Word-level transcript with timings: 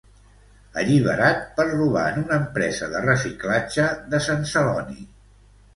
Alliberat 0.83 1.43
per 1.59 1.67
robar 1.73 2.07
en 2.13 2.19
una 2.23 2.41
empresa 2.45 2.91
de 2.95 3.03
reciclatge 3.07 3.87
de 4.15 4.25
Sant 4.31 4.45
Celoni. 4.57 5.03